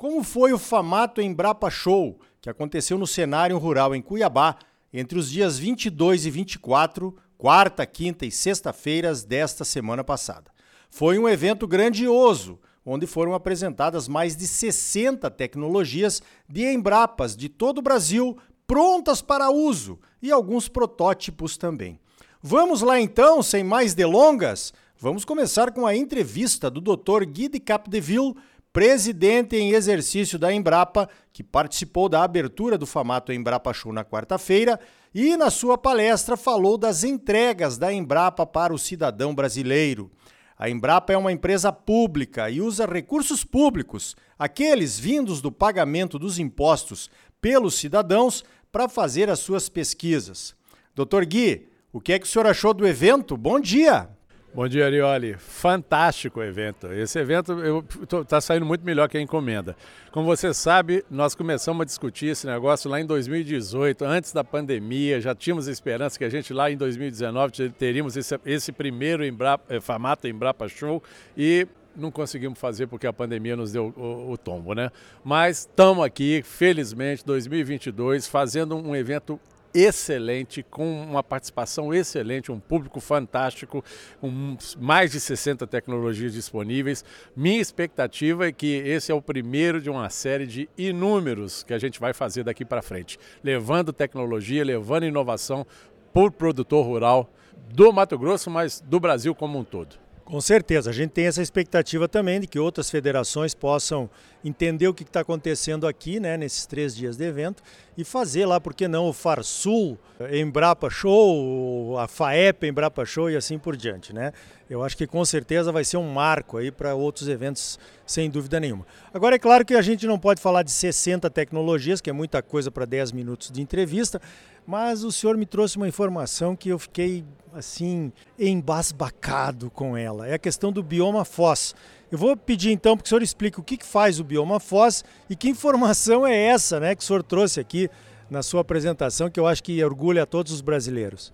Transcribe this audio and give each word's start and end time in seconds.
como 0.00 0.24
foi 0.24 0.50
o 0.50 0.58
Famato 0.58 1.20
Embrapa 1.20 1.68
Show, 1.68 2.18
que 2.40 2.48
aconteceu 2.48 2.96
no 2.96 3.06
cenário 3.06 3.58
rural 3.58 3.94
em 3.94 4.00
Cuiabá 4.00 4.56
entre 4.90 5.18
os 5.18 5.30
dias 5.30 5.58
22 5.58 6.24
e 6.24 6.30
24, 6.30 7.14
quarta, 7.36 7.84
quinta 7.84 8.24
e 8.24 8.30
sexta-feiras 8.30 9.24
desta 9.24 9.62
semana 9.62 10.02
passada. 10.02 10.50
Foi 10.88 11.18
um 11.18 11.28
evento 11.28 11.68
grandioso, 11.68 12.58
onde 12.82 13.06
foram 13.06 13.34
apresentadas 13.34 14.08
mais 14.08 14.34
de 14.34 14.48
60 14.48 15.30
tecnologias 15.32 16.22
de 16.48 16.64
Embrapas 16.72 17.36
de 17.36 17.50
todo 17.50 17.80
o 17.80 17.82
Brasil 17.82 18.38
prontas 18.66 19.20
para 19.20 19.50
uso 19.50 19.98
e 20.22 20.32
alguns 20.32 20.66
protótipos 20.66 21.58
também. 21.58 22.00
Vamos 22.42 22.80
lá 22.80 22.98
então, 22.98 23.42
sem 23.42 23.62
mais 23.62 23.92
delongas? 23.92 24.72
Vamos 24.98 25.26
começar 25.26 25.72
com 25.72 25.86
a 25.86 25.94
entrevista 25.94 26.70
do 26.70 26.80
Dr. 26.80 27.26
Guy 27.26 27.50
de 27.50 27.60
Capdeville, 27.60 28.34
presidente 28.72 29.56
em 29.56 29.72
exercício 29.72 30.38
da 30.38 30.52
Embrapa, 30.52 31.08
que 31.32 31.42
participou 31.42 32.08
da 32.08 32.22
abertura 32.22 32.78
do 32.78 32.86
Famato 32.86 33.32
Embrapa 33.32 33.72
Show 33.72 33.92
na 33.92 34.04
quarta-feira 34.04 34.78
e, 35.14 35.36
na 35.36 35.50
sua 35.50 35.76
palestra, 35.76 36.36
falou 36.36 36.78
das 36.78 37.02
entregas 37.02 37.76
da 37.76 37.92
Embrapa 37.92 38.46
para 38.46 38.72
o 38.72 38.78
cidadão 38.78 39.34
brasileiro. 39.34 40.10
A 40.56 40.68
Embrapa 40.68 41.12
é 41.12 41.16
uma 41.16 41.32
empresa 41.32 41.72
pública 41.72 42.50
e 42.50 42.60
usa 42.60 42.86
recursos 42.86 43.42
públicos, 43.42 44.14
aqueles 44.38 44.98
vindos 44.98 45.40
do 45.40 45.50
pagamento 45.50 46.18
dos 46.18 46.38
impostos 46.38 47.10
pelos 47.40 47.74
cidadãos, 47.74 48.44
para 48.70 48.88
fazer 48.88 49.28
as 49.28 49.40
suas 49.40 49.68
pesquisas. 49.68 50.54
Doutor 50.94 51.24
Gui, 51.24 51.66
o 51.92 52.00
que 52.00 52.12
é 52.12 52.18
que 52.18 52.26
o 52.26 52.28
senhor 52.28 52.46
achou 52.46 52.72
do 52.72 52.86
evento? 52.86 53.36
Bom 53.36 53.58
dia! 53.58 54.08
Bom 54.52 54.66
dia, 54.66 54.84
Arioli. 54.84 55.36
Fantástico 55.38 56.42
evento. 56.42 56.92
Esse 56.92 57.20
evento 57.20 57.84
está 58.20 58.40
saindo 58.40 58.66
muito 58.66 58.84
melhor 58.84 59.08
que 59.08 59.16
a 59.16 59.20
encomenda. 59.20 59.76
Como 60.10 60.26
você 60.26 60.52
sabe, 60.52 61.04
nós 61.08 61.36
começamos 61.36 61.82
a 61.82 61.84
discutir 61.84 62.26
esse 62.26 62.48
negócio 62.48 62.90
lá 62.90 63.00
em 63.00 63.06
2018, 63.06 64.04
antes 64.04 64.32
da 64.32 64.42
pandemia. 64.42 65.20
Já 65.20 65.36
tínhamos 65.36 65.68
esperança 65.68 66.18
que 66.18 66.24
a 66.24 66.28
gente 66.28 66.52
lá 66.52 66.68
em 66.68 66.76
2019 66.76 67.70
teríamos 67.70 68.16
esse, 68.16 68.40
esse 68.44 68.72
primeiro 68.72 69.24
Embrapa, 69.24 69.72
eh, 69.72 69.80
Famato 69.80 70.26
Embrapa 70.26 70.68
Show 70.68 71.00
e 71.36 71.68
não 71.94 72.10
conseguimos 72.10 72.58
fazer 72.58 72.88
porque 72.88 73.06
a 73.06 73.12
pandemia 73.12 73.54
nos 73.54 73.70
deu 73.70 73.94
o, 73.96 74.32
o 74.32 74.36
tombo, 74.36 74.74
né? 74.74 74.90
Mas 75.22 75.60
estamos 75.60 76.04
aqui, 76.04 76.42
felizmente, 76.42 77.24
2022, 77.24 78.26
fazendo 78.26 78.76
um 78.76 78.96
evento 78.96 79.38
excelente, 79.74 80.62
com 80.62 81.02
uma 81.02 81.22
participação 81.22 81.92
excelente, 81.92 82.50
um 82.50 82.60
público 82.60 83.00
fantástico, 83.00 83.84
com 84.20 84.56
mais 84.78 85.12
de 85.12 85.20
60 85.20 85.66
tecnologias 85.66 86.32
disponíveis. 86.32 87.04
Minha 87.36 87.60
expectativa 87.60 88.46
é 88.46 88.52
que 88.52 88.66
esse 88.66 89.12
é 89.12 89.14
o 89.14 89.22
primeiro 89.22 89.80
de 89.80 89.90
uma 89.90 90.10
série 90.10 90.46
de 90.46 90.68
inúmeros 90.76 91.62
que 91.62 91.74
a 91.74 91.78
gente 91.78 92.00
vai 92.00 92.12
fazer 92.12 92.44
daqui 92.44 92.64
para 92.64 92.82
frente, 92.82 93.18
levando 93.42 93.92
tecnologia, 93.92 94.64
levando 94.64 95.06
inovação 95.06 95.66
o 96.12 96.30
produtor 96.30 96.84
rural 96.84 97.32
do 97.72 97.92
Mato 97.92 98.18
Grosso, 98.18 98.50
mas 98.50 98.80
do 98.80 98.98
Brasil 98.98 99.34
como 99.34 99.58
um 99.58 99.64
todo. 99.64 100.09
Com 100.30 100.40
certeza, 100.40 100.90
a 100.90 100.92
gente 100.92 101.10
tem 101.10 101.26
essa 101.26 101.42
expectativa 101.42 102.06
também 102.06 102.38
de 102.38 102.46
que 102.46 102.56
outras 102.56 102.88
federações 102.88 103.52
possam 103.52 104.08
entender 104.44 104.86
o 104.86 104.94
que 104.94 105.02
está 105.02 105.22
acontecendo 105.22 105.88
aqui, 105.88 106.20
né, 106.20 106.36
nesses 106.36 106.66
três 106.66 106.94
dias 106.94 107.16
de 107.16 107.24
evento, 107.24 107.60
e 107.98 108.04
fazer 108.04 108.46
lá, 108.46 108.60
por 108.60 108.72
que 108.72 108.86
não, 108.86 109.08
o 109.08 109.12
Farsul 109.12 109.98
Embrapa 110.30 110.88
Show, 110.88 111.98
a 111.98 112.06
FAEP 112.06 112.68
Embrapa 112.68 113.04
Show 113.04 113.28
e 113.28 113.34
assim 113.34 113.58
por 113.58 113.76
diante, 113.76 114.14
né? 114.14 114.32
Eu 114.68 114.84
acho 114.84 114.96
que 114.96 115.04
com 115.04 115.24
certeza 115.24 115.72
vai 115.72 115.84
ser 115.84 115.96
um 115.96 116.08
marco 116.08 116.58
aí 116.58 116.70
para 116.70 116.94
outros 116.94 117.28
eventos, 117.28 117.76
sem 118.06 118.30
dúvida 118.30 118.60
nenhuma. 118.60 118.86
Agora 119.12 119.34
é 119.34 119.38
claro 119.38 119.64
que 119.64 119.74
a 119.74 119.82
gente 119.82 120.06
não 120.06 120.16
pode 120.16 120.40
falar 120.40 120.62
de 120.62 120.70
60 120.70 121.28
tecnologias, 121.28 122.00
que 122.00 122.08
é 122.08 122.12
muita 122.12 122.40
coisa 122.40 122.70
para 122.70 122.84
10 122.84 123.10
minutos 123.10 123.50
de 123.50 123.60
entrevista, 123.60 124.22
mas 124.70 125.02
o 125.02 125.10
senhor 125.10 125.36
me 125.36 125.44
trouxe 125.44 125.76
uma 125.76 125.88
informação 125.88 126.54
que 126.54 126.68
eu 126.68 126.78
fiquei 126.78 127.24
assim 127.52 128.12
embasbacado 128.38 129.68
com 129.68 129.96
ela. 129.96 130.28
É 130.28 130.34
a 130.34 130.38
questão 130.38 130.70
do 130.70 130.80
bioma 130.80 131.24
Foz. 131.24 131.74
Eu 132.08 132.16
vou 132.16 132.36
pedir 132.36 132.70
então 132.70 132.96
que 132.96 133.04
o 133.04 133.08
senhor 133.08 133.20
explique 133.20 133.58
o 133.58 133.64
que, 133.64 133.84
faz 133.84 134.20
o 134.20 134.24
bioma 134.24 134.60
Foz 134.60 135.04
e 135.28 135.34
que 135.34 135.48
informação 135.48 136.24
é 136.24 136.36
essa 136.36 136.78
né, 136.78 136.94
que 136.94 137.02
o 137.02 137.04
senhor 137.04 137.24
trouxe 137.24 137.58
aqui 137.58 137.90
na 138.30 138.44
sua 138.44 138.60
apresentação, 138.60 139.28
que 139.28 139.40
eu 139.40 139.46
acho 139.48 139.60
que 139.60 139.82
orgulha 139.82 140.22
a 140.22 140.26
todos 140.26 140.52
os 140.52 140.60
brasileiros. 140.60 141.32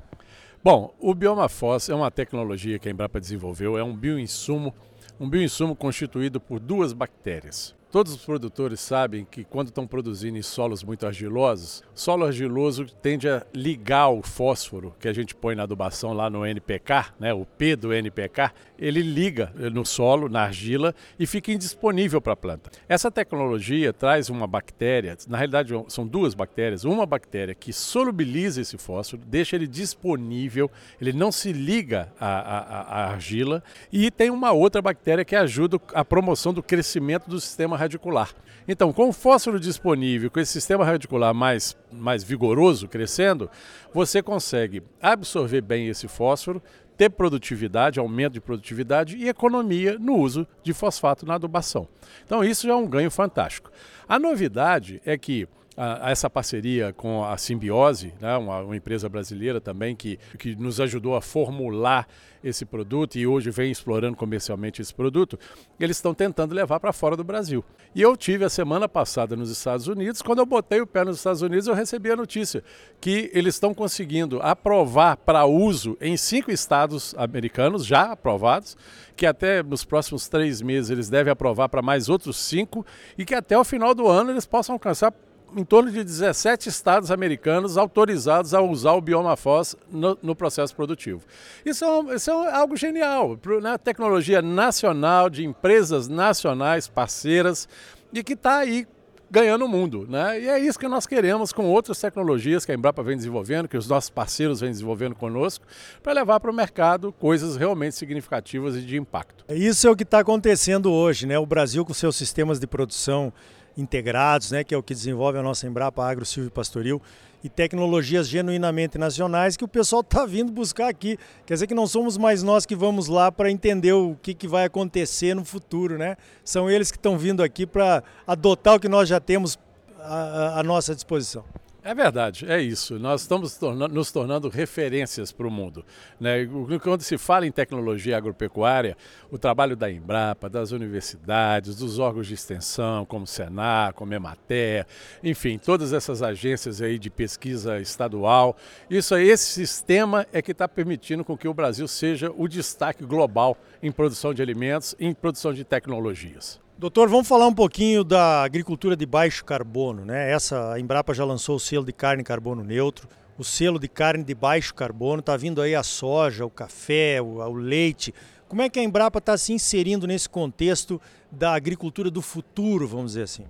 Bom, 0.65 0.95
o 0.99 1.15
bioma 1.15 1.47
Foz 1.47 1.91
é 1.91 1.95
uma 1.95 2.11
tecnologia 2.11 2.79
que 2.79 2.89
a 2.89 2.91
Embrapa 2.91 3.21
desenvolveu, 3.21 3.77
é 3.77 3.85
um 3.85 3.95
bioinsumo, 3.95 4.73
um 5.21 5.29
bioinsumo 5.29 5.77
constituído 5.77 6.41
por 6.41 6.59
duas 6.59 6.95
bactérias. 6.95 7.75
Todos 7.97 8.13
os 8.13 8.23
produtores 8.23 8.81
sabem 8.81 9.25
que 9.25 9.43
quando 9.43 9.69
estão 9.69 9.87
produzindo 9.87 10.37
em 10.37 10.43
solos 10.43 10.85
muito 10.85 11.07
argilosos, 11.07 11.83
solo 11.95 12.27
argiloso 12.27 12.85
tende 13.01 13.27
a 13.27 13.47
ligar 13.55 14.09
o 14.09 14.21
fósforo 14.21 14.95
que 15.01 15.09
a 15.09 15.15
gente 15.15 15.35
põe 15.35 15.55
na 15.55 15.63
adubação 15.63 16.13
lá 16.13 16.29
no 16.29 16.45
NPK, 16.45 17.15
né, 17.19 17.33
o 17.33 17.47
P 17.47 17.75
do 17.75 17.95
NPK, 17.95 18.51
ele 18.79 19.01
liga 19.01 19.51
no 19.73 19.87
solo, 19.87 20.29
na 20.29 20.43
argila 20.43 20.95
e 21.19 21.27
fica 21.27 21.51
indisponível 21.51 22.21
para 22.21 22.35
a 22.35 22.37
planta. 22.37 22.71
Essa 22.87 23.11
tecnologia 23.11 23.95
traz 23.95 24.29
uma 24.29 24.47
bactéria, 24.47 25.17
na 25.27 25.39
realidade 25.39 25.73
são 25.89 26.07
duas 26.07 26.35
bactérias, 26.35 26.85
uma 26.85 27.07
bactéria 27.07 27.55
que 27.55 27.73
solubiliza 27.73 28.61
esse 28.61 28.77
fósforo, 28.77 29.23
deixa 29.27 29.57
ele 29.57 29.67
disponível, 29.67 30.71
ele 31.01 31.15
não 31.15 31.33
se 31.33 31.51
liga 31.51 32.13
à, 32.21 32.27
à, 32.27 32.81
à 32.83 33.13
argila 33.13 33.65
e 33.91 34.11
tem 34.11 34.29
uma 34.29 34.53
outra 34.53 34.83
bactéria 34.83 35.25
que 35.25 35.35
ajuda 35.35 35.81
a 35.95 36.05
promoção 36.05 36.53
do 36.53 36.63
crescimento 36.63 37.27
do 37.31 37.41
sistema 37.41 37.77
sistema 37.77 37.86
radicular. 37.87 38.35
Então, 38.69 38.93
com 38.93 39.09
o 39.09 39.13
fósforo 39.13 39.61
disponível, 39.61 40.31
com 40.31 40.41
esse 40.41 40.53
sistema 40.53 40.85
radicular 40.85 41.33
mais, 41.33 41.77
mais 41.91 42.25
vigoroso 42.25 42.89
crescendo, 42.89 43.49
você 43.95 44.23
consegue 44.23 44.83
absorver 45.01 45.61
bem 45.61 45.89
esse 45.89 46.09
fósforo, 46.09 46.61
ter 46.97 47.11
produtividade, 47.11 48.01
aumento 48.01 48.35
de 48.35 48.41
produtividade 48.41 49.17
e 49.17 49.29
economia 49.29 49.99
no 49.99 50.17
uso 50.17 50.47
de 50.63 50.73
fosfato 50.73 51.25
na 51.25 51.35
adubação. 51.35 51.87
Então, 52.25 52.43
isso 52.43 52.67
já 52.67 52.73
é 52.73 52.77
um 52.77 52.87
ganho 52.87 53.11
fantástico. 53.11 53.71
A 54.09 54.19
novidade 54.19 55.01
é 55.05 55.17
que 55.17 55.47
a, 55.77 56.11
essa 56.11 56.31
parceria 56.31 56.93
com 56.93 57.25
a 57.25 57.37
Simbiose, 57.37 58.15
né, 58.21 58.37
uma, 58.37 58.61
uma, 58.61 58.77
empresa 58.77 59.09
brasileira 59.09 59.61
também 59.61 59.95
que, 59.95 60.19
que 60.39 60.57
nos 60.57 60.81
ajudou 60.81 61.15
a 61.15 61.21
formular 61.21 62.09
esse 62.43 62.65
produto 62.65 63.17
e 63.17 63.27
hoje 63.27 63.51
vem 63.51 63.71
explorando 63.71 64.17
comercialmente 64.17 64.81
esse 64.81 64.95
produto, 64.95 65.39
eles 65.79 65.97
estão 65.97 66.15
tentando 66.15 66.55
levar 66.55 66.79
para 66.79 66.93
fora 66.93 67.17
do 67.17 67.25
Brasil. 67.25 67.65
E 67.95 68.01
eu 68.01 68.17
tive 68.17 68.45
a 68.45 68.49
semana 68.49 68.89
passada 68.89 69.35
nos 69.35 69.51
Estados 69.51 69.89
Unidos, 69.89 70.23
quando 70.23 70.39
eu 70.39 70.47
botei 70.47 70.81
o 70.81 70.87
pé 70.87 71.05
nos 71.05 71.17
Estados 71.17 71.43
Unidos, 71.43 71.67
eu 71.67 71.75
recebi 71.75 72.11
a 72.11 72.17
notícia 72.17 72.63
que 73.01 73.31
eles 73.35 73.55
estão 73.55 73.75
conseguindo 73.75 74.41
aprovar 74.41 75.17
para 75.17 75.45
uso 75.45 75.97
em 76.01 76.17
cinco 76.17 76.51
estados 76.51 77.15
americanos, 77.19 77.85
já 77.85 78.13
aprovados, 78.13 78.77
que 79.17 79.27
até 79.27 79.63
nos 79.63 79.85
próximos 79.85 80.29
três 80.29 80.63
meses 80.63 80.91
eles 80.91 81.09
devem 81.09 81.33
aprovar 81.33 81.69
para 81.69 81.83
mais 81.83 82.09
outros 82.09 82.37
cinco 82.37 82.87
e 83.19 83.25
que 83.25 83.35
até 83.35 83.59
o 83.59 83.65
final 83.65 83.95
do 83.95 84.07
ano 84.07 84.31
eles 84.31 84.47
possam 84.47 84.75
alcançar 84.75 85.13
em 85.55 85.65
torno 85.65 85.91
de 85.91 86.03
17 86.03 86.69
estados 86.69 87.11
americanos 87.11 87.77
autorizados 87.77 88.55
a 88.55 88.61
usar 88.61 88.93
o 88.93 89.01
bioma 89.01 89.37
FOSS 89.37 89.77
no, 89.91 90.19
no 90.23 90.35
processo 90.35 90.75
produtivo. 90.75 91.23
Isso 91.65 91.85
é, 91.85 92.15
isso 92.15 92.31
é 92.31 92.53
algo 92.53 92.77
genial, 92.77 93.39
né? 93.63 93.79
tecnologia 93.79 94.41
nacional, 94.41 95.29
de 95.29 95.45
empresas 95.45 96.09
nacionais 96.09 96.89
parceiras 96.89 97.69
e 98.13 98.23
que 98.23 98.33
está 98.33 98.59
aí 98.59 98.87
ganhando 99.31 99.65
o 99.65 99.69
mundo. 99.69 100.07
Né? 100.09 100.41
E 100.41 100.49
é 100.49 100.59
isso 100.59 100.79
que 100.79 100.89
nós 100.89 101.07
queremos 101.07 101.53
com 101.53 101.67
outras 101.67 102.01
tecnologias 102.01 102.65
que 102.65 102.73
a 102.73 102.75
Embrapa 102.75 103.03
vem 103.03 103.17
desenvolvendo, 103.17 103.69
que 103.69 103.77
os 103.77 103.89
nossos 103.89 104.11
parceiros 104.11 104.61
vêm 104.61 104.71
desenvolvendo 104.71 105.15
conosco, 105.15 105.67
para 106.03 106.13
levar 106.13 106.41
para 106.41 106.51
o 106.51 106.55
mercado 106.55 107.13
coisas 107.13 107.57
realmente 107.57 107.97
significativas 107.97 108.77
e 108.77 108.81
de 108.81 108.97
impacto. 108.97 109.45
Isso 109.49 109.87
é 109.87 109.91
o 109.91 109.97
que 109.97 110.05
está 110.05 110.21
acontecendo 110.21 110.93
hoje. 110.93 111.27
Né? 111.27 111.39
O 111.39 111.47
Brasil, 111.47 111.85
com 111.85 111.93
seus 111.93 112.17
sistemas 112.17 112.59
de 112.59 112.67
produção 112.67 113.33
integrados, 113.77 114.51
né, 114.51 114.65
que 114.65 114.75
é 114.75 114.79
o 114.79 114.83
que 114.83 114.95
desenvolve 114.95 115.39
a 115.39 115.43
nossa 115.43 115.67
Embrapa 115.67 116.05
Agro 116.05 116.25
Silvio 116.25 116.51
Pastoril, 116.51 117.01
e 117.45 117.49
tecnologias 117.49 118.27
genuinamente 118.27 118.99
nacionais 118.99 119.57
que 119.57 119.65
o 119.65 119.69
pessoal 119.69 120.01
está 120.01 120.27
vindo 120.27 120.51
buscar 120.51 120.89
aqui. 120.89 121.19
Quer 121.45 121.55
dizer 121.55 121.67
que 121.67 121.75
não 121.75 121.87
somos 121.87 122.17
mais 122.17 122.43
nós 122.43 122.67
que 122.67 122.75
vamos 122.75 123.07
lá 123.07 123.31
para 123.31 123.51
entender 123.51 123.93
o 123.93 124.17
que, 124.21 124.35
que 124.35 124.49
vai 124.49 124.65
acontecer 124.65 125.35
no 125.35 125.45
futuro, 125.45 125.97
né? 125.97 126.17
São 126.45 126.69
eles 126.69 126.91
que 126.91 126.97
estão 126.97 127.17
vindo 127.17 127.43
aqui 127.43 127.65
para 127.65 128.03
adotar 128.27 128.75
o 128.75 128.81
que 128.81 128.89
nós 128.89 129.09
já 129.09 129.21
temos 129.21 129.59
à, 130.01 130.61
à 130.61 130.63
nossa 130.63 130.95
disposição. 130.95 131.45
É 131.87 131.95
verdade, 131.95 132.45
é 132.51 132.61
isso. 132.61 132.99
Nós 132.99 133.21
estamos 133.21 133.61
nos 133.93 134.11
tornando 134.11 134.49
referências 134.49 135.31
para 135.31 135.47
o 135.47 135.51
mundo. 135.53 135.85
Né? 136.19 136.45
Quando 136.83 137.03
se 137.03 137.17
fala 137.17 137.47
em 137.47 137.53
tecnologia 137.53 138.17
agropecuária, 138.17 138.97
o 139.31 139.39
trabalho 139.39 139.77
da 139.77 139.89
Embrapa, 139.89 140.51
das 140.51 140.73
universidades, 140.73 141.77
dos 141.77 142.01
órgãos 142.01 142.27
de 142.27 142.35
extensão, 142.35 143.07
como 143.07 143.23
o 143.23 143.27
Senar, 143.29 143.95
como 143.95 144.13
Emater, 144.13 144.85
enfim, 145.23 145.59
todas 145.59 145.93
essas 145.93 146.23
agências 146.23 146.83
aí 146.83 146.99
de 146.99 147.09
pesquisa 147.09 147.79
estadual, 147.79 148.57
isso 148.91 149.15
aí, 149.15 149.29
esse 149.29 149.47
sistema 149.47 150.27
é 150.33 150.43
que 150.43 150.51
está 150.51 150.67
permitindo 150.67 151.25
com 151.25 151.39
que 151.39 151.47
o 151.47 151.55
Brasil 151.55 151.87
seja 151.87 152.33
o 152.37 152.49
destaque 152.49 153.05
global 153.05 153.57
em 153.81 153.93
produção 153.93 154.35
de 154.35 154.43
alimentos 154.43 154.97
e 154.99 155.07
em 155.07 155.15
produção 155.15 155.55
de 155.55 155.63
tecnologias. 155.63 156.66
Doutor, 156.79 157.09
vamos 157.09 157.27
falar 157.27 157.47
um 157.47 157.55
pouquinho 157.55 158.05
da 158.05 158.43
agricultura 158.43 158.95
de 158.95 159.07
baixo 159.07 159.43
carbono, 159.47 160.05
né? 160.05 160.31
Essa 160.31 160.75
a 160.75 160.79
Embrapa 160.79 161.15
já 161.15 161.25
lançou 161.25 161.57
o 161.57 161.59
selo 161.61 161.87
de 161.87 161.93
carne 161.93 162.23
carbono 162.23 162.63
neutro, 162.63 163.09
o 163.39 163.43
selo 163.43 163.79
de 163.79 163.89
carne 163.89 164.23
de 164.23 164.35
baixo 164.35 164.75
carbono, 164.75 165.21
está 165.21 165.39
vindo 165.39 165.63
aí 165.63 165.75
a 165.75 165.83
soja, 165.83 166.45
o 166.45 166.51
café, 166.51 167.19
o, 167.23 167.39
o 167.39 167.55
leite. 167.55 168.13
Como 168.47 168.61
é 168.61 168.69
que 168.69 168.79
a 168.79 168.83
Embrapa 168.83 169.21
está 169.21 169.39
se 169.39 169.55
inserindo 169.55 170.07
nesse 170.07 170.29
contexto 170.29 171.01
da 171.33 171.55
agricultura 171.55 172.11
do 172.11 172.21
futuro, 172.21 172.87
vamos 172.87 173.13
dizer 173.13 173.23
assim? 173.23 173.47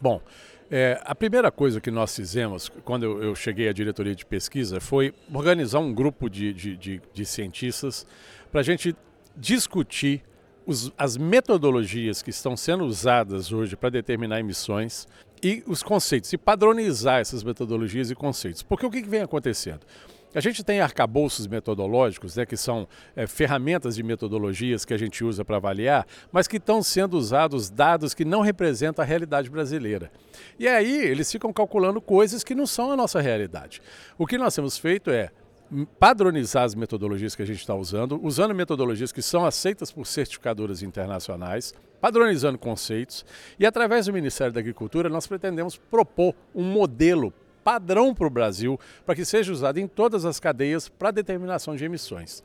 Bom, 0.00 0.20
é, 0.68 1.00
a 1.04 1.14
primeira 1.14 1.52
coisa 1.52 1.80
que 1.80 1.92
nós 1.92 2.16
fizemos 2.16 2.68
quando 2.84 3.04
eu, 3.04 3.22
eu, 3.22 3.34
cheguei 3.36 3.68
à 3.68 3.72
diretoria 3.72 4.16
de 4.16 4.26
pesquisa 4.26 4.80
foi 4.80 5.14
organizar 5.32 5.78
um 5.78 5.94
grupo 5.94 6.28
de, 6.28 6.52
de, 6.52 6.76
de, 6.76 7.02
de 7.12 7.24
cientistas 7.24 8.04
para 8.50 8.62
a 8.62 8.64
gente 8.64 8.96
discutir 9.36 10.24
os, 10.66 10.92
as 10.96 11.16
metodologias 11.16 12.22
que 12.22 12.30
estão 12.30 12.56
sendo 12.56 12.84
usadas 12.84 13.52
hoje 13.52 13.76
para 13.76 13.90
determinar 13.90 14.40
emissões 14.40 15.06
e 15.42 15.62
os 15.66 15.82
conceitos, 15.82 16.32
e 16.32 16.38
padronizar 16.38 17.20
essas 17.20 17.42
metodologias 17.42 18.10
e 18.10 18.14
conceitos. 18.14 18.62
Porque 18.62 18.86
o 18.86 18.90
que, 18.90 19.02
que 19.02 19.08
vem 19.08 19.20
acontecendo? 19.20 19.80
A 20.34 20.40
gente 20.40 20.64
tem 20.64 20.80
arcabouços 20.80 21.46
metodológicos, 21.46 22.34
né, 22.34 22.44
que 22.44 22.56
são 22.56 22.88
é, 23.14 23.24
ferramentas 23.24 23.94
de 23.94 24.02
metodologias 24.02 24.84
que 24.84 24.92
a 24.92 24.98
gente 24.98 25.22
usa 25.22 25.44
para 25.44 25.58
avaliar, 25.58 26.04
mas 26.32 26.48
que 26.48 26.56
estão 26.56 26.82
sendo 26.82 27.16
usados 27.16 27.70
dados 27.70 28.14
que 28.14 28.24
não 28.24 28.40
representam 28.40 29.02
a 29.02 29.06
realidade 29.06 29.48
brasileira. 29.48 30.10
E 30.58 30.66
aí 30.66 30.96
eles 30.96 31.30
ficam 31.30 31.52
calculando 31.52 32.00
coisas 32.00 32.42
que 32.42 32.54
não 32.54 32.66
são 32.66 32.90
a 32.90 32.96
nossa 32.96 33.20
realidade. 33.20 33.80
O 34.18 34.26
que 34.26 34.36
nós 34.36 34.54
temos 34.54 34.76
feito 34.76 35.08
é 35.08 35.30
padronizar 35.98 36.64
as 36.64 36.74
metodologias 36.74 37.34
que 37.34 37.42
a 37.42 37.46
gente 37.46 37.60
está 37.60 37.74
usando, 37.74 38.20
usando 38.22 38.54
metodologias 38.54 39.12
que 39.12 39.22
são 39.22 39.44
aceitas 39.44 39.90
por 39.90 40.06
certificadoras 40.06 40.82
internacionais, 40.82 41.74
padronizando 42.00 42.58
conceitos 42.58 43.24
e 43.58 43.66
através 43.66 44.06
do 44.06 44.12
Ministério 44.12 44.52
da 44.52 44.60
Agricultura 44.60 45.08
nós 45.08 45.26
pretendemos 45.26 45.76
propor 45.76 46.34
um 46.54 46.62
modelo 46.62 47.32
padrão 47.64 48.14
para 48.14 48.26
o 48.26 48.30
Brasil 48.30 48.78
para 49.06 49.14
que 49.14 49.24
seja 49.24 49.50
usado 49.50 49.78
em 49.78 49.88
todas 49.88 50.24
as 50.24 50.38
cadeias 50.38 50.88
para 50.88 51.10
determinação 51.10 51.74
de 51.74 51.84
emissões. 51.84 52.44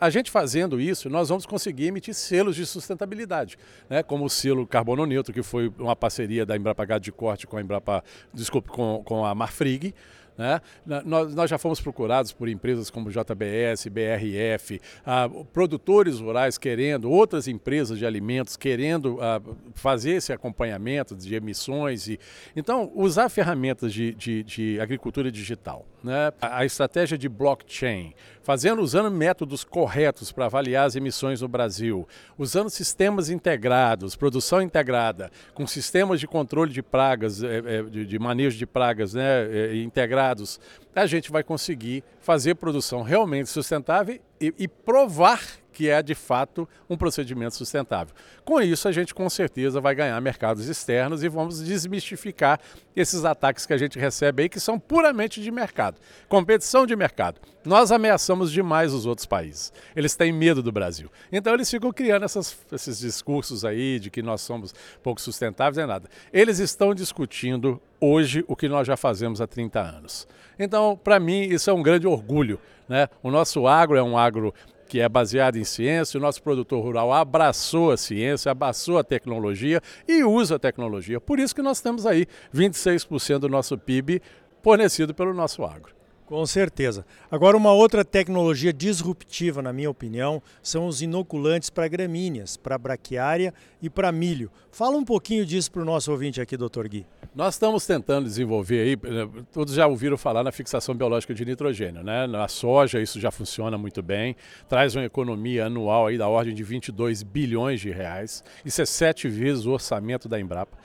A 0.00 0.10
gente 0.10 0.30
fazendo 0.30 0.80
isso, 0.80 1.10
nós 1.10 1.28
vamos 1.28 1.44
conseguir 1.44 1.86
emitir 1.86 2.14
selos 2.14 2.54
de 2.54 2.64
sustentabilidade, 2.64 3.58
né? 3.90 4.00
como 4.00 4.24
o 4.24 4.30
selo 4.30 4.64
Carbono 4.64 5.04
Neutro, 5.04 5.32
que 5.32 5.42
foi 5.42 5.72
uma 5.76 5.96
parceria 5.96 6.46
da 6.46 6.56
Embrapa 6.56 6.84
Gado 6.84 7.02
de 7.02 7.10
Corte 7.10 7.48
com 7.48 7.56
a 7.56 7.60
Embrapa, 7.60 8.04
desculpe, 8.32 8.68
com, 8.68 9.02
com 9.04 9.24
a 9.24 9.34
Marfrig, 9.34 9.92
né? 10.38 10.60
Nós, 11.04 11.34
nós, 11.34 11.50
já 11.50 11.58
fomos 11.58 11.80
procurados 11.80 12.30
por 12.32 12.48
empresas 12.48 12.88
como 12.90 13.10
JBS, 13.10 13.88
BRF, 13.88 14.80
ah, 15.04 15.28
produtores 15.52 16.20
rurais 16.20 16.56
querendo, 16.56 17.10
outras 17.10 17.48
empresas 17.48 17.98
de 17.98 18.06
alimentos 18.06 18.56
querendo 18.56 19.18
ah, 19.20 19.42
fazer 19.74 20.12
esse 20.12 20.32
acompanhamento 20.32 21.16
de 21.16 21.34
emissões. 21.34 22.06
E, 22.06 22.20
então, 22.54 22.92
usar 22.94 23.28
ferramentas 23.28 23.92
de, 23.92 24.14
de, 24.14 24.44
de 24.44 24.80
agricultura 24.80 25.32
digital. 25.32 25.84
Né? 26.08 26.32
A, 26.40 26.64
estratégia 26.64 27.18
de 27.18 27.28
blockchain, 27.28 28.14
fazendo, 28.42 28.80
usando 28.80 29.10
métodos 29.10 29.62
corretos 29.62 30.32
para 30.32 30.46
avaliar 30.46 30.86
as 30.86 30.96
emissões 30.96 31.42
no 31.42 31.48
Brasil, 31.48 32.08
usando 32.38 32.70
sistemas 32.70 33.28
integrados, 33.28 34.16
produção 34.16 34.62
integrada, 34.62 35.30
com 35.52 35.66
sistemas 35.66 36.18
de 36.18 36.26
controle 36.26 36.72
de 36.72 36.82
pragas, 36.82 37.42
eh, 37.42 37.82
de, 37.90 38.06
de 38.06 38.18
manejo 38.18 38.56
de 38.56 38.64
pragas 38.64 39.12
né, 39.12 39.44
eh, 39.44 39.76
integrados 39.76 40.58
a 40.94 41.06
gente 41.06 41.30
vai 41.30 41.44
conseguir 41.44 42.02
fazer 42.20 42.56
produção 42.56 43.02
realmente 43.02 43.48
sustentável 43.48 44.18
e, 44.40 44.54
e 44.58 44.66
provar 44.66 45.40
que 45.78 45.88
é 45.88 46.02
de 46.02 46.12
fato 46.12 46.68
um 46.90 46.96
procedimento 46.96 47.54
sustentável. 47.54 48.12
Com 48.44 48.60
isso, 48.60 48.88
a 48.88 48.90
gente 48.90 49.14
com 49.14 49.30
certeza 49.30 49.80
vai 49.80 49.94
ganhar 49.94 50.20
mercados 50.20 50.66
externos 50.66 51.22
e 51.22 51.28
vamos 51.28 51.62
desmistificar 51.62 52.58
esses 52.96 53.24
ataques 53.24 53.64
que 53.64 53.72
a 53.72 53.76
gente 53.76 53.96
recebe 53.96 54.42
aí, 54.42 54.48
que 54.48 54.58
são 54.58 54.76
puramente 54.76 55.40
de 55.40 55.52
mercado. 55.52 56.00
Competição 56.28 56.84
de 56.84 56.96
mercado. 56.96 57.40
Nós 57.64 57.92
ameaçamos 57.92 58.50
demais 58.50 58.92
os 58.92 59.06
outros 59.06 59.24
países. 59.24 59.72
Eles 59.94 60.16
têm 60.16 60.32
medo 60.32 60.64
do 60.64 60.72
Brasil. 60.72 61.08
Então, 61.30 61.54
eles 61.54 61.70
ficam 61.70 61.92
criando 61.92 62.24
essas, 62.24 62.58
esses 62.72 62.98
discursos 62.98 63.64
aí 63.64 64.00
de 64.00 64.10
que 64.10 64.20
nós 64.20 64.40
somos 64.40 64.74
pouco 65.00 65.20
sustentáveis, 65.20 65.78
é 65.78 65.86
nada. 65.86 66.10
Eles 66.32 66.58
estão 66.58 66.92
discutindo 66.92 67.80
hoje 68.00 68.44
o 68.48 68.56
que 68.56 68.68
nós 68.68 68.84
já 68.84 68.96
fazemos 68.96 69.40
há 69.40 69.46
30 69.46 69.80
anos. 69.80 70.26
Então, 70.58 70.98
para 71.04 71.20
mim, 71.20 71.42
isso 71.42 71.70
é 71.70 71.72
um 71.72 71.84
grande 71.84 72.08
orgulho. 72.08 72.58
Né? 72.88 73.08
O 73.22 73.30
nosso 73.30 73.68
agro 73.68 73.96
é 73.96 74.02
um 74.02 74.18
agro 74.18 74.52
que 74.88 75.00
é 75.00 75.08
baseado 75.08 75.56
em 75.56 75.64
ciência, 75.64 76.18
o 76.18 76.20
nosso 76.20 76.42
produtor 76.42 76.82
rural 76.82 77.12
abraçou 77.12 77.90
a 77.90 77.96
ciência, 77.96 78.50
abraçou 78.50 78.98
a 78.98 79.04
tecnologia 79.04 79.82
e 80.06 80.24
usa 80.24 80.56
a 80.56 80.58
tecnologia. 80.58 81.20
Por 81.20 81.38
isso 81.38 81.54
que 81.54 81.62
nós 81.62 81.80
temos 81.80 82.06
aí 82.06 82.26
26% 82.54 83.38
do 83.40 83.48
nosso 83.48 83.76
PIB 83.76 84.22
fornecido 84.62 85.14
pelo 85.14 85.34
nosso 85.34 85.64
agro. 85.64 85.97
Com 86.28 86.44
certeza. 86.44 87.06
Agora, 87.30 87.56
uma 87.56 87.72
outra 87.72 88.04
tecnologia 88.04 88.70
disruptiva, 88.70 89.62
na 89.62 89.72
minha 89.72 89.88
opinião, 89.88 90.42
são 90.62 90.86
os 90.86 91.00
inoculantes 91.00 91.70
para 91.70 91.88
gramíneas, 91.88 92.54
para 92.54 92.76
braquiária 92.76 93.54
e 93.80 93.88
para 93.88 94.12
milho. 94.12 94.50
Fala 94.70 94.98
um 94.98 95.04
pouquinho 95.06 95.46
disso 95.46 95.72
para 95.72 95.80
o 95.80 95.86
nosso 95.86 96.12
ouvinte 96.12 96.38
aqui, 96.38 96.54
doutor 96.54 96.86
Gui. 96.86 97.06
Nós 97.34 97.54
estamos 97.54 97.86
tentando 97.86 98.26
desenvolver 98.26 98.80
aí, 98.80 98.92
eh, 98.92 99.42
todos 99.50 99.72
já 99.72 99.86
ouviram 99.86 100.18
falar 100.18 100.44
na 100.44 100.52
fixação 100.52 100.94
biológica 100.94 101.32
de 101.32 101.46
nitrogênio, 101.46 102.02
né? 102.04 102.26
Na 102.26 102.46
soja 102.46 103.00
isso 103.00 103.18
já 103.18 103.30
funciona 103.30 103.78
muito 103.78 104.02
bem, 104.02 104.36
traz 104.68 104.94
uma 104.94 105.06
economia 105.06 105.64
anual 105.64 106.08
aí 106.08 106.18
da 106.18 106.28
ordem 106.28 106.54
de 106.54 106.62
22 106.62 107.22
bilhões 107.22 107.80
de 107.80 107.90
reais. 107.90 108.44
Isso 108.66 108.82
é 108.82 108.84
sete 108.84 109.28
vezes 109.30 109.64
o 109.64 109.70
orçamento 109.70 110.28
da 110.28 110.38
Embrapa. 110.38 110.76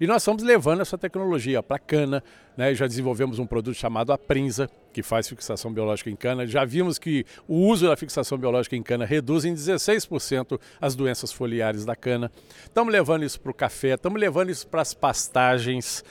E 0.00 0.06
nós 0.06 0.22
estamos 0.22 0.44
levando 0.44 0.80
essa 0.80 0.96
tecnologia 0.96 1.60
para 1.60 1.76
cana, 1.76 2.22
né? 2.56 2.72
já 2.72 2.86
desenvolvemos 2.86 3.40
um 3.40 3.46
produto 3.46 3.74
chamado 3.74 4.12
Aprinza, 4.12 4.70
que 4.92 5.02
faz 5.02 5.28
fixação 5.28 5.72
biológica 5.72 6.08
em 6.08 6.14
cana. 6.14 6.46
Já 6.46 6.64
vimos 6.64 7.00
que 7.00 7.26
o 7.48 7.66
uso 7.66 7.88
da 7.88 7.96
fixação 7.96 8.38
biológica 8.38 8.76
em 8.76 8.82
cana 8.82 9.04
reduz 9.04 9.44
em 9.44 9.52
16% 9.52 10.60
as 10.80 10.94
doenças 10.94 11.32
foliares 11.32 11.84
da 11.84 11.96
cana. 11.96 12.30
Estamos 12.62 12.92
levando 12.92 13.24
isso 13.24 13.40
para 13.40 13.50
o 13.50 13.54
café, 13.54 13.94
estamos 13.94 14.20
levando 14.20 14.50
isso 14.50 14.68
para 14.68 14.82
as 14.82 14.94
pastagens, 14.94 16.04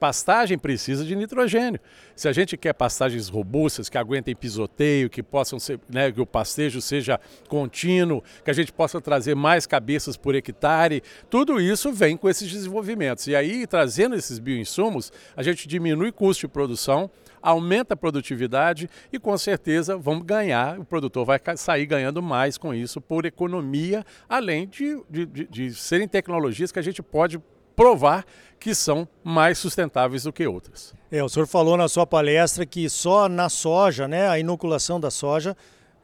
Pastagem 0.00 0.58
precisa 0.58 1.04
de 1.04 1.14
nitrogênio. 1.14 1.78
Se 2.16 2.26
a 2.26 2.32
gente 2.32 2.56
quer 2.56 2.72
pastagens 2.72 3.28
robustas, 3.28 3.90
que 3.90 3.98
aguentem 3.98 4.34
pisoteio, 4.34 5.10
que 5.10 5.22
possam 5.22 5.58
ser, 5.58 5.78
né, 5.90 6.10
que 6.10 6.22
o 6.22 6.24
pastejo 6.24 6.80
seja 6.80 7.20
contínuo, 7.48 8.24
que 8.42 8.50
a 8.50 8.54
gente 8.54 8.72
possa 8.72 8.98
trazer 8.98 9.36
mais 9.36 9.66
cabeças 9.66 10.16
por 10.16 10.34
hectare, 10.34 11.02
tudo 11.28 11.60
isso 11.60 11.92
vem 11.92 12.16
com 12.16 12.30
esses 12.30 12.50
desenvolvimentos. 12.50 13.26
E 13.26 13.36
aí, 13.36 13.66
trazendo 13.66 14.14
esses 14.14 14.38
bioinsumos, 14.38 15.12
a 15.36 15.42
gente 15.42 15.68
diminui 15.68 16.10
custo 16.10 16.46
de 16.46 16.48
produção, 16.48 17.10
aumenta 17.42 17.92
a 17.92 17.96
produtividade 17.96 18.88
e 19.12 19.18
com 19.18 19.36
certeza 19.36 19.98
vamos 19.98 20.24
ganhar, 20.24 20.80
o 20.80 20.84
produtor 20.84 21.26
vai 21.26 21.38
sair 21.56 21.84
ganhando 21.84 22.22
mais 22.22 22.56
com 22.56 22.72
isso 22.72 23.02
por 23.02 23.26
economia, 23.26 24.02
além 24.26 24.66
de, 24.66 24.98
de, 25.10 25.26
de, 25.26 25.46
de 25.46 25.74
serem 25.74 26.08
tecnologias 26.08 26.72
que 26.72 26.78
a 26.78 26.82
gente 26.82 27.02
pode 27.02 27.38
provar 27.74 28.24
que 28.58 28.74
são 28.74 29.08
mais 29.24 29.58
sustentáveis 29.58 30.24
do 30.24 30.32
que 30.32 30.46
outras. 30.46 30.94
É, 31.10 31.24
o 31.24 31.28
senhor 31.28 31.46
falou 31.46 31.76
na 31.76 31.88
sua 31.88 32.06
palestra 32.06 32.66
que 32.66 32.88
só 32.90 33.28
na 33.28 33.48
soja, 33.48 34.06
né, 34.06 34.28
a 34.28 34.38
inoculação 34.38 35.00
da 35.00 35.10
soja 35.10 35.56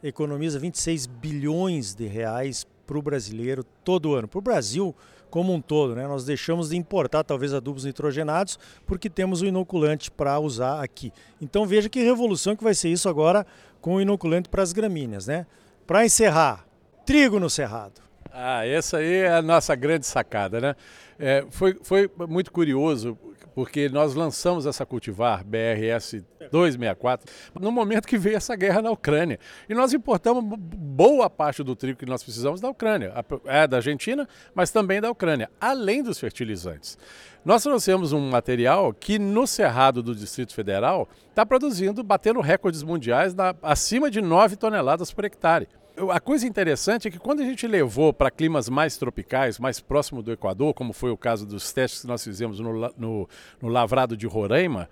economiza 0.02 0.58
26 0.58 1.06
bilhões 1.06 1.94
de 1.94 2.06
reais 2.06 2.66
para 2.86 2.98
o 2.98 3.02
brasileiro 3.02 3.64
todo 3.84 4.14
ano. 4.14 4.28
Para 4.28 4.38
o 4.38 4.42
Brasil 4.42 4.94
como 5.28 5.52
um 5.52 5.60
todo, 5.60 5.94
né? 5.94 6.06
Nós 6.06 6.24
deixamos 6.24 6.70
de 6.70 6.76
importar 6.76 7.24
talvez 7.24 7.52
adubos 7.52 7.84
nitrogenados 7.84 8.58
porque 8.86 9.10
temos 9.10 9.42
o 9.42 9.46
inoculante 9.46 10.10
para 10.10 10.38
usar 10.38 10.82
aqui. 10.82 11.12
Então 11.40 11.66
veja 11.66 11.88
que 11.88 12.02
revolução 12.02 12.56
que 12.56 12.64
vai 12.64 12.74
ser 12.74 12.88
isso 12.88 13.08
agora 13.08 13.46
com 13.80 13.96
o 13.96 14.00
inoculante 14.00 14.48
para 14.48 14.62
as 14.62 14.72
gramíneas, 14.72 15.26
né? 15.26 15.46
Para 15.86 16.04
encerrar, 16.04 16.66
trigo 17.04 17.38
no 17.38 17.50
cerrado. 17.50 18.05
Ah, 18.38 18.66
essa 18.66 18.98
aí 18.98 19.14
é 19.14 19.32
a 19.32 19.40
nossa 19.40 19.74
grande 19.74 20.04
sacada, 20.04 20.60
né? 20.60 20.76
É, 21.18 21.46
foi, 21.48 21.74
foi 21.82 22.10
muito 22.28 22.52
curioso, 22.52 23.18
porque 23.54 23.88
nós 23.88 24.14
lançamos 24.14 24.66
essa 24.66 24.84
cultivar 24.84 25.42
BRS 25.42 26.22
264 26.52 27.32
no 27.58 27.72
momento 27.72 28.06
que 28.06 28.18
veio 28.18 28.36
essa 28.36 28.54
guerra 28.54 28.82
na 28.82 28.90
Ucrânia. 28.90 29.40
E 29.66 29.74
nós 29.74 29.94
importamos 29.94 30.44
boa 30.58 31.30
parte 31.30 31.62
do 31.62 31.74
trigo 31.74 31.98
que 31.98 32.04
nós 32.04 32.22
precisamos 32.22 32.60
da 32.60 32.68
Ucrânia, 32.68 33.14
é 33.46 33.66
da 33.66 33.78
Argentina, 33.78 34.28
mas 34.54 34.70
também 34.70 35.00
da 35.00 35.10
Ucrânia, 35.10 35.48
além 35.58 36.02
dos 36.02 36.20
fertilizantes. 36.20 36.98
Nós 37.42 37.62
trouxemos 37.62 38.12
um 38.12 38.28
material 38.28 38.92
que 38.92 39.18
no 39.18 39.46
Cerrado 39.46 40.02
do 40.02 40.14
Distrito 40.14 40.52
Federal 40.52 41.08
está 41.30 41.46
produzindo, 41.46 42.04
batendo 42.04 42.42
recordes 42.42 42.82
mundiais 42.82 43.34
na, 43.34 43.54
acima 43.62 44.10
de 44.10 44.20
9 44.20 44.56
toneladas 44.56 45.10
por 45.10 45.24
hectare 45.24 45.66
a 46.10 46.20
coisa 46.20 46.46
interessante 46.46 47.08
é 47.08 47.10
que 47.10 47.18
quando 47.18 47.40
a 47.40 47.44
gente 47.44 47.66
levou 47.66 48.12
para 48.12 48.30
climas 48.30 48.68
mais 48.68 48.96
tropicais, 48.96 49.58
mais 49.58 49.80
próximo 49.80 50.22
do 50.22 50.30
Equador, 50.30 50.74
como 50.74 50.92
foi 50.92 51.10
o 51.10 51.16
caso 51.16 51.46
dos 51.46 51.72
testes 51.72 52.02
que 52.02 52.06
nós 52.06 52.22
fizemos 52.22 52.60
no, 52.60 52.92
no, 52.96 53.28
no 53.60 53.68
lavrado 53.68 54.16
de 54.16 54.26
Roraima, 54.26 54.88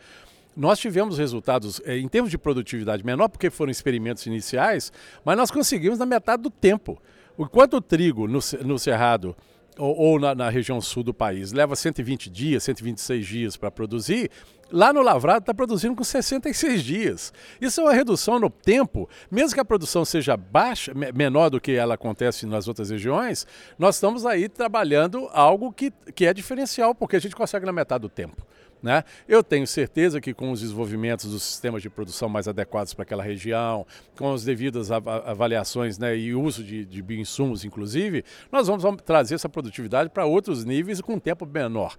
nós 0.56 0.78
tivemos 0.78 1.18
resultados 1.18 1.80
eh, 1.84 1.98
em 1.98 2.08
termos 2.08 2.30
de 2.30 2.38
produtividade 2.38 3.04
menor, 3.04 3.28
porque 3.28 3.50
foram 3.50 3.70
experimentos 3.70 4.24
iniciais, 4.26 4.92
mas 5.24 5.36
nós 5.36 5.50
conseguimos 5.50 5.98
na 5.98 6.06
metade 6.06 6.42
do 6.42 6.50
tempo. 6.50 7.00
Enquanto 7.38 7.74
o 7.74 7.80
trigo 7.80 8.28
no, 8.28 8.38
no 8.64 8.78
Cerrado 8.78 9.36
ou, 9.78 9.96
ou 9.96 10.20
na, 10.20 10.34
na, 10.34 10.48
região 10.48 10.80
sul 10.80 11.02
do 11.02 11.14
país 11.14 11.52
leva 11.52 11.74
120 11.74 12.30
dias, 12.30 12.62
126 12.64 13.26
dias 13.26 13.56
para 13.56 13.70
produzir, 13.70 14.30
lá 14.70 14.92
no 14.92 15.02
Lavrado 15.02 15.40
está 15.40 15.54
produzindo 15.54 15.94
com 15.94 16.04
66 16.04 16.82
dias. 16.82 17.32
Isso 17.60 17.80
é 17.80 17.84
uma 17.84 17.92
redução 17.92 18.38
no 18.38 18.50
tempo, 18.50 19.08
mesmo 19.30 19.54
que 19.54 19.60
a 19.60 19.64
produção 19.64 20.04
seja 20.04 20.36
baixa, 20.36 20.92
menor 21.14 21.50
do 21.50 21.60
que 21.60 21.72
ela 21.72 21.94
acontece 21.94 22.46
nas 22.46 22.68
outras 22.68 22.90
regiões, 22.90 23.46
nós 23.78 23.96
estamos 23.96 24.24
aí 24.24 24.48
trabalhando 24.48 25.28
algo 25.32 25.72
que, 25.72 25.92
que 26.14 26.26
é 26.26 26.34
diferencial, 26.34 26.94
porque 26.94 27.16
a 27.16 27.20
gente 27.20 27.36
consegue 27.36 27.66
na 27.66 27.72
metade 27.72 28.02
do 28.02 28.08
tempo. 28.08 28.46
Né? 28.84 29.02
Eu 29.26 29.42
tenho 29.42 29.66
certeza 29.66 30.20
que 30.20 30.34
com 30.34 30.52
os 30.52 30.60
desenvolvimentos 30.60 31.30
dos 31.30 31.42
sistemas 31.42 31.80
de 31.80 31.88
produção 31.88 32.28
mais 32.28 32.46
adequados 32.46 32.92
para 32.92 33.02
aquela 33.02 33.22
região, 33.22 33.86
com 34.14 34.30
as 34.30 34.44
devidas 34.44 34.90
avaliações 34.90 35.98
né, 35.98 36.14
e 36.14 36.34
uso 36.34 36.62
de, 36.62 36.84
de 36.84 37.00
bioinsumos, 37.00 37.64
inclusive, 37.64 38.22
nós 38.52 38.68
vamos 38.68 39.00
trazer 39.02 39.36
essa 39.36 39.48
produtividade 39.48 40.10
para 40.10 40.26
outros 40.26 40.66
níveis 40.66 41.00
com 41.00 41.18
tempo 41.18 41.46
menor. 41.46 41.96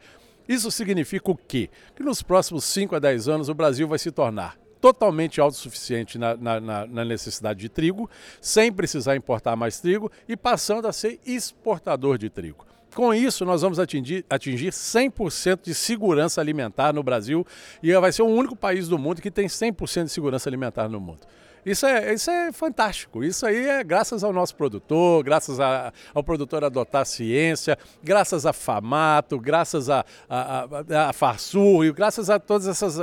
Isso 0.48 0.70
significa 0.70 1.32
o 1.32 1.36
quê? 1.36 1.72
Que 1.96 2.04
nos 2.04 2.22
próximos 2.22 2.64
5 2.66 2.96
a 2.96 3.00
10 3.00 3.30
anos 3.30 3.50
o 3.50 3.56
Brasil 3.56 3.88
vai 3.88 3.98
se 3.98 4.12
tornar 4.12 4.56
totalmente 4.80 5.42
autossuficiente 5.42 6.20
na, 6.20 6.38
na, 6.38 6.86
na, 6.86 7.04
necessidade 7.04 7.60
de 7.60 7.68
trigo, 7.68 8.08
sem 8.40 8.72
precisar 8.72 9.16
importar 9.16 9.56
mais 9.56 9.80
trigo 9.80 10.12
e 10.30 10.38
passando 10.38 10.88
a 10.88 10.94
ser 10.94 11.20
exportador 11.26 12.20
de 12.20 12.30
trigo. 12.30 12.64
Com 12.96 13.14
isso, 13.14 13.44
nós 13.44 13.62
vamos 13.62 13.78
atingir, 13.78 14.26
atingir 14.30 14.72
100% 14.72 15.60
de 15.64 15.76
segurança 15.76 16.40
alimentar 16.40 16.94
no 16.94 17.04
Brasil 17.04 17.46
e 17.84 17.94
vai 18.00 18.10
ser 18.10 18.22
o 18.22 18.28
único 18.28 18.56
país 18.56 18.88
do 18.88 18.98
mundo 18.98 19.22
que 19.22 19.30
tem 19.30 19.48
100% 19.48 20.06
de 20.06 20.12
segurança 20.12 20.48
alimentar 20.48 20.88
no 20.88 20.98
mundo. 21.02 21.20
Isso 21.66 21.86
é, 21.86 22.14
isso 22.14 22.32
é 22.32 22.54
fantástico. 22.54 23.22
Isso 23.22 23.46
aí 23.46 23.68
é 23.68 23.84
graças 23.84 24.24
ao 24.24 24.32
nosso 24.32 24.56
produtor, 24.56 25.26
graças 25.26 25.60
a, 25.60 25.92
ao 26.14 26.24
produtor 26.24 26.64
adotar 26.64 27.02
a 27.02 27.06
ciência, 27.06 27.78
graças 28.02 28.46
a 28.46 28.54
Famato, 28.54 29.38
graças 29.38 29.90
a, 29.90 30.06
a, 30.30 30.64
a, 30.64 31.10
a 31.10 31.92
graças 31.94 32.30
a 32.30 32.40
todos 32.40 32.66
essas, 32.66 32.98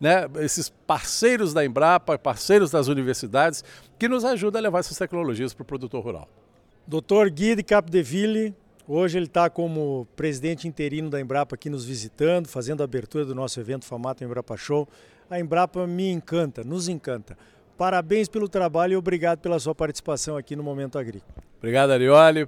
né, 0.00 0.26
esses 0.36 0.70
parceiros 0.70 1.52
da 1.52 1.62
Embrapa, 1.62 2.18
parceiros 2.18 2.70
das 2.70 2.88
universidades, 2.88 3.62
que 3.98 4.08
nos 4.08 4.24
ajudam 4.24 4.58
a 4.58 4.62
levar 4.62 4.78
essas 4.78 4.96
tecnologias 4.96 5.52
para 5.52 5.64
o 5.64 5.66
produtor 5.66 6.02
rural. 6.02 6.28
Doutor 6.86 7.28
Guy 7.28 7.56
de 7.56 7.62
Capdeville, 7.62 8.54
Hoje 8.86 9.18
ele 9.18 9.26
está 9.26 9.48
como 9.48 10.06
presidente 10.14 10.68
interino 10.68 11.08
da 11.08 11.20
Embrapa 11.20 11.54
aqui 11.54 11.70
nos 11.70 11.84
visitando, 11.84 12.48
fazendo 12.48 12.82
a 12.82 12.84
abertura 12.84 13.24
do 13.24 13.34
nosso 13.34 13.58
evento 13.58 13.84
Famato 13.86 14.22
Embrapa 14.22 14.56
Show. 14.56 14.86
A 15.30 15.40
Embrapa 15.40 15.86
me 15.86 16.10
encanta, 16.10 16.62
nos 16.62 16.88
encanta. 16.88 17.36
Parabéns 17.78 18.28
pelo 18.28 18.48
trabalho 18.48 18.92
e 18.92 18.96
obrigado 18.96 19.38
pela 19.38 19.58
sua 19.58 19.74
participação 19.74 20.36
aqui 20.36 20.54
no 20.54 20.62
Momento 20.62 20.98
Agrícola. 20.98 21.34
Obrigado, 21.58 21.90
Arioli 21.92 22.46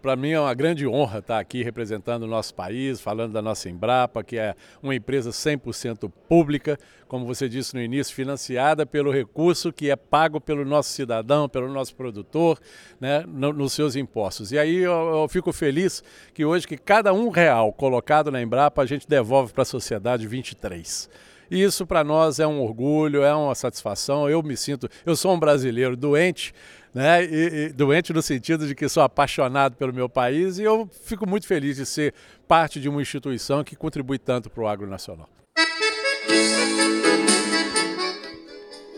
para 0.00 0.16
mim 0.16 0.30
é 0.30 0.40
uma 0.40 0.54
grande 0.54 0.86
honra 0.86 1.18
estar 1.18 1.38
aqui 1.38 1.62
representando 1.62 2.22
o 2.22 2.26
nosso 2.26 2.54
país, 2.54 3.00
falando 3.00 3.32
da 3.32 3.42
nossa 3.42 3.68
Embrapa, 3.68 4.22
que 4.24 4.38
é 4.38 4.54
uma 4.82 4.94
empresa 4.94 5.30
100% 5.30 6.10
pública, 6.28 6.78
como 7.06 7.26
você 7.26 7.48
disse 7.48 7.74
no 7.74 7.80
início, 7.80 8.14
financiada 8.14 8.86
pelo 8.86 9.10
recurso 9.10 9.72
que 9.72 9.90
é 9.90 9.96
pago 9.96 10.40
pelo 10.40 10.64
nosso 10.64 10.90
cidadão, 10.90 11.48
pelo 11.48 11.68
nosso 11.72 11.94
produtor, 11.94 12.58
né, 13.00 13.24
nos 13.26 13.72
seus 13.72 13.96
impostos. 13.96 14.52
E 14.52 14.58
aí 14.58 14.76
eu, 14.76 14.92
eu 14.92 15.28
fico 15.28 15.52
feliz 15.52 16.02
que 16.32 16.44
hoje 16.44 16.66
que 16.66 16.76
cada 16.76 17.12
um 17.12 17.28
real 17.28 17.72
colocado 17.72 18.30
na 18.30 18.40
Embrapa 18.40 18.82
a 18.82 18.86
gente 18.86 19.08
devolve 19.08 19.52
para 19.52 19.62
a 19.62 19.66
sociedade 19.66 20.26
23. 20.26 21.08
E 21.50 21.62
isso 21.62 21.86
para 21.86 22.04
nós 22.04 22.38
é 22.38 22.46
um 22.46 22.60
orgulho, 22.60 23.22
é 23.22 23.34
uma 23.34 23.54
satisfação. 23.54 24.28
Eu 24.28 24.42
me 24.42 24.56
sinto, 24.56 24.88
eu 25.06 25.16
sou 25.16 25.34
um 25.34 25.38
brasileiro 25.38 25.96
doente, 25.96 26.52
né? 26.98 27.24
E, 27.24 27.66
e, 27.66 27.68
doente 27.68 28.12
no 28.12 28.20
sentido 28.20 28.66
de 28.66 28.74
que 28.74 28.88
sou 28.88 29.04
apaixonado 29.04 29.76
pelo 29.76 29.92
meu 29.92 30.08
país 30.08 30.58
e 30.58 30.64
eu 30.64 30.90
fico 31.04 31.28
muito 31.28 31.46
feliz 31.46 31.76
de 31.76 31.86
ser 31.86 32.12
parte 32.48 32.80
de 32.80 32.88
uma 32.88 33.00
instituição 33.00 33.62
que 33.62 33.76
contribui 33.76 34.18
tanto 34.18 34.50
para 34.50 34.64
o 34.64 34.66
agro 34.66 34.88
nacional. 34.88 35.28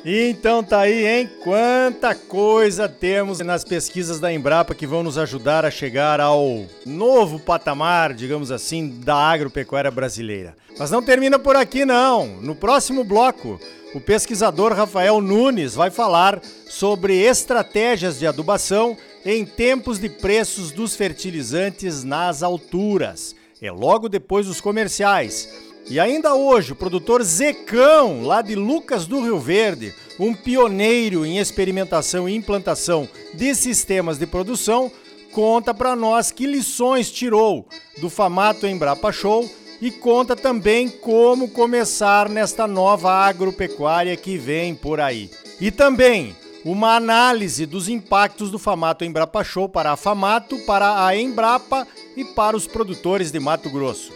Então 0.05 0.65
tá 0.65 0.81
aí, 0.81 1.07
hein? 1.07 1.31
Quanta 1.45 2.15
coisa 2.15 2.89
temos 2.89 3.41
nas 3.41 3.65
pesquisas 3.65 4.19
da 4.19 4.33
Embrapa 4.33 4.75
que 4.75 4.87
vão 4.87 5.03
nos 5.03 5.19
ajudar 5.19 5.67
a 5.67 5.71
chegar 5.71 6.21
ao 6.21 6.65
novo 6.87 7.39
patamar, 7.39 8.15
digamos 8.15 8.51
assim, 8.51 8.89
da 9.05 9.15
agropecuária 9.15 9.91
brasileira. 9.91 10.57
Mas 10.79 10.91
não 10.91 11.03
termina 11.03 11.39
por 11.39 11.55
aqui 11.55 11.85
não. 11.85 12.27
No 12.41 12.55
próximo 12.55 13.05
bloco, 13.05 13.61
o 13.95 14.01
pesquisador 14.01 14.73
Rafael 14.73 15.21
Nunes 15.21 15.75
vai 15.75 15.91
falar 15.91 16.41
sobre 16.67 17.21
estratégias 17.21 18.19
de 18.19 18.27
adubação 18.27 18.97
em 19.23 19.45
tempos 19.45 19.99
de 19.99 20.09
preços 20.09 20.71
dos 20.71 20.97
fertilizantes 20.97 22.05
nas 22.05 22.43
alturas. 22.43 23.37
É 23.61 23.71
logo 23.71 24.09
depois 24.09 24.47
dos 24.47 24.63
comerciais. 24.63 25.70
E 25.89 25.99
ainda 25.99 26.35
hoje, 26.35 26.73
o 26.73 26.77
produtor 26.77 27.23
Zecão, 27.23 28.23
lá 28.23 28.43
de 28.43 28.55
Lucas 28.55 29.07
do 29.07 29.21
Rio 29.21 29.39
Verde, 29.39 29.95
um 30.19 30.35
pioneiro 30.35 31.25
em 31.25 31.39
experimentação 31.39 32.29
e 32.29 32.35
implantação 32.35 33.09
de 33.35 33.55
sistemas 33.55 34.19
de 34.19 34.27
produção, 34.27 34.91
conta 35.33 35.73
para 35.73 35.97
nós 35.97 36.31
que 36.31 36.47
lições 36.47 37.11
tirou 37.11 37.67
do 38.01 38.11
Famato 38.11 38.67
Embrapa 38.67 39.11
Show 39.11 39.49
e 39.81 39.91
conta 39.91 40.37
também 40.37 40.89
como 40.89 41.49
começar 41.49 42.29
nesta 42.29 42.67
nova 42.67 43.11
agropecuária 43.13 44.17
que 44.17 44.37
vem 44.37 44.75
por 44.75 45.01
aí. 45.01 45.31
E 45.61 45.71
também 45.71 46.37
uma 46.65 46.95
análise 46.95 47.65
dos 47.65 47.89
impactos 47.89 48.51
do 48.51 48.59
Famato 48.59 49.05
Embrapa 49.05 49.43
Show 49.43 49.69
para 49.69 49.93
a 49.93 49.97
Famato, 49.97 50.59
para 50.67 51.07
a 51.07 51.17
Embrapa 51.17 51.87
e 52.17 52.25
para 52.25 52.57
os 52.57 52.67
produtores 52.67 53.33
de 53.33 53.41
Mato 53.41 53.71
Grosso. 53.71 54.13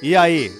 E 0.00 0.16
aí, 0.16 0.50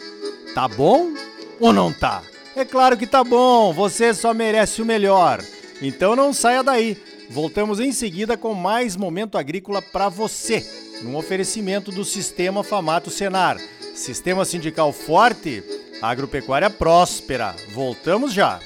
tá 0.54 0.68
bom 0.68 1.12
ou 1.60 1.72
não 1.72 1.92
tá? 1.92 2.22
É 2.56 2.64
claro 2.64 2.96
que 2.96 3.06
tá 3.06 3.22
bom, 3.22 3.72
você 3.72 4.12
só 4.12 4.34
merece 4.34 4.82
o 4.82 4.86
melhor. 4.86 5.42
Então 5.80 6.16
não 6.16 6.32
saia 6.32 6.62
daí. 6.62 6.96
Voltamos 7.30 7.78
em 7.78 7.92
seguida 7.92 8.36
com 8.36 8.54
mais 8.54 8.96
momento 8.96 9.36
agrícola 9.36 9.82
para 9.82 10.08
você, 10.08 10.66
num 11.02 11.16
oferecimento 11.16 11.90
do 11.92 12.04
Sistema 12.04 12.64
Famato 12.64 13.10
Senar 13.10 13.58
Sistema 13.98 14.44
sindical 14.44 14.92
forte, 14.92 15.62
agropecuária 16.00 16.70
próspera. 16.70 17.56
Voltamos 17.74 18.32
já. 18.32 18.60